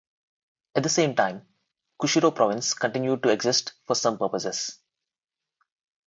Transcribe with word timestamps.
At 0.73 0.81
the 0.81 0.89
same 0.89 1.13
time, 1.13 1.47
Kushiro 2.01 2.33
Province 2.33 2.73
continued 2.73 3.21
to 3.21 3.29
exist 3.29 3.73
for 3.85 3.93
some 3.93 4.17
purposes. 4.17 4.79